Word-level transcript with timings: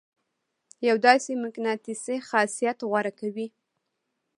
يو 0.87 0.95
داسې 1.07 1.31
مقناطيسي 1.43 2.17
خاصيت 2.27 2.77
غوره 2.89 3.11
کوي. 3.19 3.47